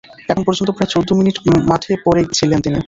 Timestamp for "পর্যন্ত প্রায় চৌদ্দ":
0.43-1.09